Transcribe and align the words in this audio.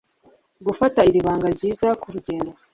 Gufata 0.65 0.99
iri 1.09 1.19
banga 1.25 1.47
ryiza 1.55 1.87
kurugendo 2.01 2.51